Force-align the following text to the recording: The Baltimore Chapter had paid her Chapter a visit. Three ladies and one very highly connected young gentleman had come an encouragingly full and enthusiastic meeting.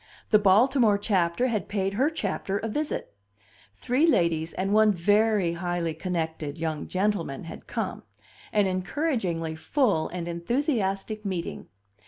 The 0.31 0.39
Baltimore 0.39 0.97
Chapter 0.97 1.45
had 1.49 1.67
paid 1.67 1.93
her 1.93 2.09
Chapter 2.09 2.57
a 2.57 2.67
visit. 2.67 3.13
Three 3.75 4.07
ladies 4.07 4.51
and 4.53 4.73
one 4.73 4.91
very 4.91 5.53
highly 5.53 5.93
connected 5.93 6.57
young 6.57 6.87
gentleman 6.87 7.43
had 7.43 7.67
come 7.67 8.01
an 8.51 8.65
encouragingly 8.65 9.55
full 9.55 10.07
and 10.07 10.27
enthusiastic 10.27 11.23
meeting. 11.23 11.67